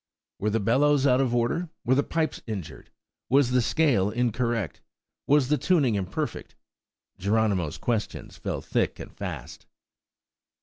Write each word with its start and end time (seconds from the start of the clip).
Were 0.39 0.49
the 0.49 0.59
bellows 0.59 1.05
out 1.05 1.21
of 1.21 1.35
order? 1.35 1.69
Were 1.85 1.93
the 1.93 2.01
pipes 2.01 2.41
injured? 2.47 2.89
Was 3.29 3.51
the 3.51 3.61
scale 3.61 4.09
incorrect? 4.09 4.81
Was 5.27 5.49
the 5.49 5.59
tuning 5.59 5.93
imperfect? 5.93 6.55
Geronimo's 7.19 7.77
questions 7.77 8.35
fell 8.35 8.61
thick 8.61 8.99
and 8.99 9.13
fast. 9.15 9.67